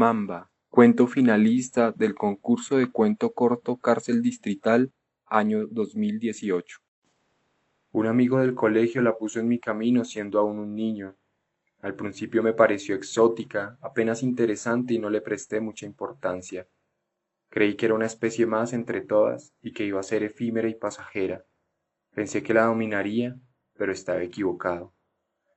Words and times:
Mamba, 0.00 0.50
cuento 0.70 1.06
finalista 1.06 1.92
del 1.92 2.14
concurso 2.14 2.78
de 2.78 2.90
cuento 2.90 3.34
corto 3.34 3.76
Cárcel 3.76 4.22
Distrital, 4.22 4.94
año 5.26 5.66
2018. 5.66 6.78
Un 7.92 8.06
amigo 8.06 8.38
del 8.38 8.54
colegio 8.54 9.02
la 9.02 9.18
puso 9.18 9.40
en 9.40 9.48
mi 9.48 9.58
camino 9.58 10.06
siendo 10.06 10.38
aún 10.38 10.58
un 10.58 10.74
niño. 10.74 11.16
Al 11.82 11.96
principio 11.96 12.42
me 12.42 12.54
pareció 12.54 12.94
exótica, 12.94 13.76
apenas 13.82 14.22
interesante 14.22 14.94
y 14.94 14.98
no 14.98 15.10
le 15.10 15.20
presté 15.20 15.60
mucha 15.60 15.84
importancia. 15.84 16.66
Creí 17.50 17.74
que 17.74 17.84
era 17.84 17.94
una 17.94 18.06
especie 18.06 18.46
más 18.46 18.72
entre 18.72 19.02
todas 19.02 19.52
y 19.60 19.74
que 19.74 19.84
iba 19.84 20.00
a 20.00 20.02
ser 20.02 20.22
efímera 20.22 20.70
y 20.70 20.76
pasajera. 20.76 21.44
Pensé 22.14 22.42
que 22.42 22.54
la 22.54 22.64
dominaría, 22.64 23.36
pero 23.74 23.92
estaba 23.92 24.22
equivocado. 24.22 24.94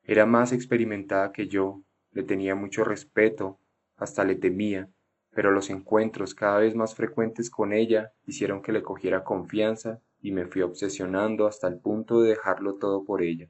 Era 0.03 0.25
más 0.25 0.51
experimentada 0.51 1.31
que 1.31 1.47
yo, 1.47 1.81
le 2.11 2.23
tenía 2.23 2.55
mucho 2.55 2.83
respeto, 2.83 3.61
hasta 4.03 4.23
le 4.23 4.35
temía, 4.35 4.89
pero 5.31 5.51
los 5.51 5.69
encuentros 5.69 6.35
cada 6.35 6.59
vez 6.59 6.75
más 6.75 6.93
frecuentes 6.93 7.49
con 7.49 7.73
ella 7.73 8.13
hicieron 8.25 8.61
que 8.61 8.71
le 8.71 8.83
cogiera 8.83 9.23
confianza 9.23 10.01
y 10.19 10.31
me 10.31 10.45
fui 10.45 10.61
obsesionando 10.61 11.47
hasta 11.47 11.67
el 11.67 11.79
punto 11.79 12.21
de 12.21 12.29
dejarlo 12.29 12.75
todo 12.75 13.03
por 13.05 13.21
ella. 13.21 13.49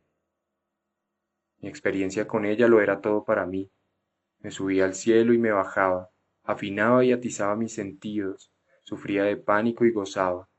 Mi 1.60 1.70
experiencia 1.70 2.28
con 2.28 2.46
ella 2.46 2.68
lo 2.68 2.82
era 2.82 3.02
todo 3.02 3.24
para 3.24 3.46
mí. 3.46 3.72
Me 4.40 4.52
subía 4.52 4.86
al 4.86 4.94
cielo 4.94 5.34
y 5.34 5.38
me 5.38 5.52
bajaba, 5.52 6.10
afinaba 6.44 7.04
y 7.04 7.12
atizaba 7.12 7.56
mis 7.56 7.74
sentidos, 7.74 8.52
sufría 8.84 9.24
de 9.24 9.38
pánico 9.38 9.86
y 9.86 9.92
gozaba, 9.92 10.50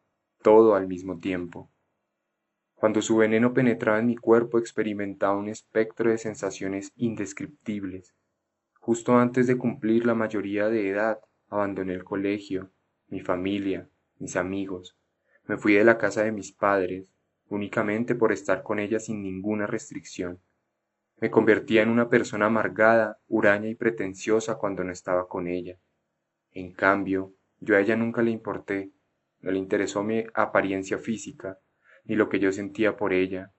todo 0.42 0.74
al 0.74 0.88
mismo 0.88 1.18
tiempo. 1.18 1.70
Cuando 2.74 3.00
su 3.00 3.16
veneno 3.16 3.54
penetraba 3.54 3.98
en 3.98 4.06
mi 4.06 4.16
cuerpo 4.16 4.58
experimentaba 4.58 5.36
un 5.36 5.48
espectro 5.48 6.10
de 6.10 6.18
sensaciones 6.18 6.90
indescriptibles, 6.96 8.14
Justo 8.84 9.16
antes 9.16 9.46
de 9.46 9.56
cumplir 9.56 10.04
la 10.04 10.14
mayoría 10.14 10.68
de 10.68 10.90
edad, 10.90 11.18
abandoné 11.48 11.94
el 11.94 12.04
colegio, 12.04 12.70
mi 13.08 13.20
familia, 13.22 13.88
mis 14.18 14.36
amigos. 14.36 14.98
Me 15.46 15.56
fui 15.56 15.72
de 15.72 15.84
la 15.84 15.96
casa 15.96 16.22
de 16.22 16.32
mis 16.32 16.52
padres, 16.52 17.08
únicamente 17.48 18.14
por 18.14 18.30
estar 18.30 18.62
con 18.62 18.78
ella 18.78 19.00
sin 19.00 19.22
ninguna 19.22 19.66
restricción. 19.66 20.38
Me 21.16 21.30
convertía 21.30 21.80
en 21.80 21.88
una 21.88 22.10
persona 22.10 22.44
amargada, 22.44 23.18
huraña 23.26 23.70
y 23.70 23.74
pretenciosa 23.74 24.56
cuando 24.56 24.84
no 24.84 24.92
estaba 24.92 25.28
con 25.28 25.48
ella. 25.48 25.78
En 26.50 26.74
cambio, 26.74 27.32
yo 27.60 27.76
a 27.76 27.80
ella 27.80 27.96
nunca 27.96 28.20
le 28.20 28.32
importé, 28.32 28.92
no 29.40 29.50
le 29.50 29.58
interesó 29.60 30.04
mi 30.04 30.26
apariencia 30.34 30.98
física, 30.98 31.58
ni 32.04 32.16
lo 32.16 32.28
que 32.28 32.38
yo 32.38 32.52
sentía 32.52 32.98
por 32.98 33.14
ella. 33.14 33.54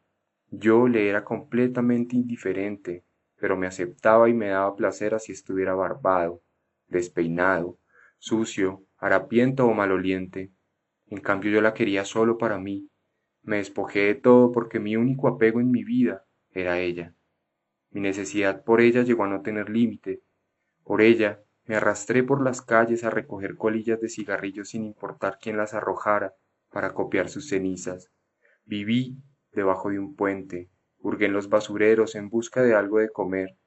Yo 0.52 0.88
le 0.88 1.10
era 1.10 1.24
completamente 1.24 2.16
indiferente, 2.16 3.06
pero 3.38 3.58
me 3.58 3.68
aceptaba 3.68 4.30
y 4.30 4.34
me 4.34 4.50
daba 4.50 4.76
placer 4.76 5.14
así 5.14 5.32
estuviera 5.32 5.74
barbado, 5.74 6.42
despeinado, 6.88 7.80
sucio, 8.18 8.86
harapiento 8.98 9.66
o 9.66 9.74
maloliente. 9.74 10.52
En 11.08 11.20
cambio 11.22 11.52
yo 11.52 11.62
la 11.62 11.74
quería 11.74 12.06
solo 12.06 12.38
para 12.38 12.58
mí. 12.58 12.90
Me 13.44 13.58
despojé 13.58 14.00
de 14.00 14.16
todo 14.16 14.52
porque 14.52 14.80
mi 14.80 14.96
único 14.96 15.28
apego 15.28 15.60
en 15.60 15.72
mi 15.72 15.84
vida 15.84 16.26
era 16.50 16.80
ella. 16.80 17.14
Mi 17.92 18.02
necesidad 18.02 18.64
por 18.64 18.82
ella 18.82 19.04
llegó 19.04 19.24
a 19.24 19.28
no 19.28 19.42
tener 19.42 19.70
límite. 19.70 20.22
Por 20.84 21.02
ella 21.02 21.44
me 21.66 21.76
arrastré 21.76 22.24
por 22.24 22.44
las 22.44 22.62
calles 22.62 23.04
a 23.04 23.10
recoger 23.10 23.58
colillas 23.58 24.00
de 24.00 24.10
cigarrillos 24.10 24.70
sin 24.70 24.84
importar 24.84 25.38
quién 25.42 25.58
las 25.58 25.74
arrojara 25.74 26.36
para 26.72 26.94
copiar 26.94 27.30
sus 27.30 27.48
cenizas. 27.50 28.12
Viví 28.66 29.18
debajo 29.52 29.90
de 29.90 30.00
un 30.00 30.16
puente, 30.16 30.70
hurgué 31.06 31.28
en 31.28 31.34
los 31.34 31.50
basureros 31.50 32.16
en 32.16 32.30
busca 32.30 32.64
de 32.64 32.74
algo 32.74 32.98
de 32.98 33.12
comer, 33.12 33.60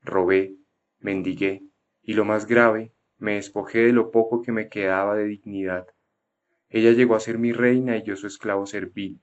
robé, 0.00 0.56
mendigué, 0.98 1.62
y 2.00 2.14
lo 2.14 2.24
más 2.24 2.46
grave, 2.46 2.94
me 3.18 3.34
despojé 3.34 3.80
de 3.80 3.92
lo 3.92 4.10
poco 4.10 4.40
que 4.40 4.50
me 4.50 4.70
quedaba 4.70 5.14
de 5.14 5.24
dignidad. 5.24 5.86
Ella 6.70 6.92
llegó 6.92 7.14
a 7.14 7.20
ser 7.20 7.36
mi 7.38 7.52
reina 7.52 7.98
y 7.98 8.02
yo 8.02 8.16
su 8.16 8.26
esclavo 8.26 8.64
servil. 8.64 9.20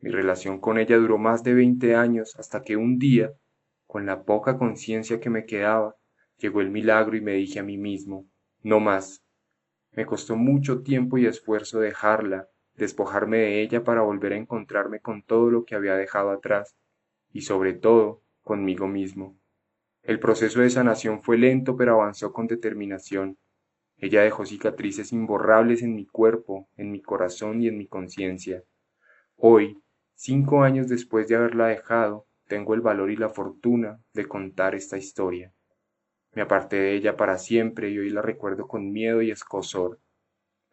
Mi 0.00 0.10
relación 0.10 0.60
con 0.60 0.76
ella 0.76 0.98
duró 0.98 1.16
más 1.16 1.42
de 1.42 1.54
veinte 1.54 1.94
años 1.94 2.36
hasta 2.38 2.60
que 2.60 2.76
un 2.76 2.98
día, 2.98 3.32
con 3.86 4.04
la 4.04 4.24
poca 4.24 4.58
conciencia 4.58 5.20
que 5.20 5.30
me 5.30 5.46
quedaba, 5.46 5.96
llegó 6.36 6.60
el 6.60 6.70
milagro 6.70 7.16
y 7.16 7.22
me 7.22 7.32
dije 7.32 7.60
a 7.60 7.62
mí 7.62 7.78
mismo, 7.78 8.28
no 8.62 8.78
más. 8.78 9.24
Me 9.92 10.04
costó 10.04 10.36
mucho 10.36 10.82
tiempo 10.82 11.16
y 11.16 11.24
esfuerzo 11.24 11.80
dejarla, 11.80 12.48
despojarme 12.76 13.38
de 13.38 13.62
ella 13.62 13.84
para 13.84 14.02
volver 14.02 14.32
a 14.32 14.36
encontrarme 14.36 15.00
con 15.00 15.22
todo 15.22 15.50
lo 15.50 15.64
que 15.64 15.74
había 15.74 15.96
dejado 15.96 16.30
atrás, 16.30 16.76
y 17.32 17.42
sobre 17.42 17.72
todo 17.72 18.22
conmigo 18.42 18.86
mismo. 18.86 19.38
El 20.02 20.20
proceso 20.20 20.60
de 20.60 20.70
sanación 20.70 21.22
fue 21.22 21.38
lento 21.38 21.76
pero 21.76 21.94
avanzó 21.94 22.32
con 22.32 22.46
determinación. 22.46 23.38
Ella 23.96 24.22
dejó 24.22 24.44
cicatrices 24.44 25.12
imborrables 25.12 25.82
en 25.82 25.94
mi 25.94 26.06
cuerpo, 26.06 26.68
en 26.76 26.90
mi 26.90 27.00
corazón 27.00 27.62
y 27.62 27.68
en 27.68 27.78
mi 27.78 27.86
conciencia. 27.86 28.62
Hoy, 29.36 29.80
cinco 30.14 30.62
años 30.62 30.88
después 30.88 31.28
de 31.28 31.36
haberla 31.36 31.68
dejado, 31.68 32.26
tengo 32.46 32.74
el 32.74 32.82
valor 32.82 33.10
y 33.10 33.16
la 33.16 33.30
fortuna 33.30 33.98
de 34.12 34.26
contar 34.26 34.74
esta 34.74 34.98
historia. 34.98 35.52
Me 36.34 36.42
aparté 36.42 36.76
de 36.76 36.94
ella 36.94 37.16
para 37.16 37.38
siempre 37.38 37.90
y 37.90 37.98
hoy 37.98 38.10
la 38.10 38.20
recuerdo 38.20 38.66
con 38.66 38.92
miedo 38.92 39.22
y 39.22 39.30
escosor. 39.30 40.00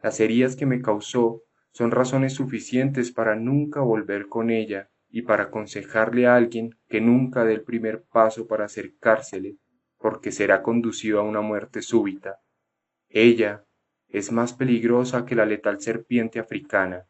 Las 0.01 0.19
heridas 0.19 0.55
que 0.55 0.65
me 0.65 0.81
causó 0.81 1.43
son 1.71 1.91
razones 1.91 2.33
suficientes 2.33 3.11
para 3.11 3.35
nunca 3.35 3.81
volver 3.81 4.27
con 4.27 4.49
ella 4.49 4.89
y 5.09 5.23
para 5.23 5.43
aconsejarle 5.43 6.27
a 6.27 6.35
alguien 6.35 6.77
que 6.87 7.01
nunca 7.01 7.43
dé 7.43 7.53
el 7.53 7.63
primer 7.63 8.03
paso 8.03 8.47
para 8.47 8.65
acercársele, 8.65 9.57
porque 9.97 10.31
será 10.31 10.61
conducido 10.63 11.19
a 11.19 11.23
una 11.23 11.41
muerte 11.41 11.81
súbita. 11.81 12.39
Ella 13.09 13.65
es 14.07 14.31
más 14.31 14.53
peligrosa 14.53 15.25
que 15.25 15.35
la 15.35 15.45
letal 15.45 15.79
serpiente 15.81 16.39
africana. 16.39 17.07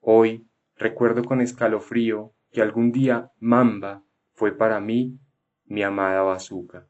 Hoy 0.00 0.48
recuerdo 0.76 1.24
con 1.24 1.40
escalofrío 1.40 2.34
que 2.50 2.62
algún 2.62 2.92
día 2.92 3.30
Mamba 3.38 4.04
fue 4.32 4.56
para 4.56 4.80
mí 4.80 5.18
mi 5.64 5.82
amada 5.82 6.22
bazuca. 6.22 6.88